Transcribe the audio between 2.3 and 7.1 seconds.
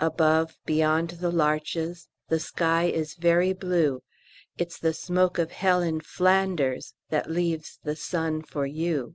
sky is very blue; 'It's the smoke of hell in Flanders